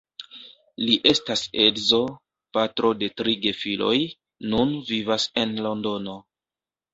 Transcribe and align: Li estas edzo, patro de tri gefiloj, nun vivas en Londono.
Li 0.85 0.93
estas 1.09 1.43
edzo, 1.65 1.99
patro 2.57 2.91
de 3.03 3.11
tri 3.21 3.35
gefiloj, 3.45 3.93
nun 4.55 4.73
vivas 4.89 5.29
en 5.43 5.55
Londono. 5.69 6.19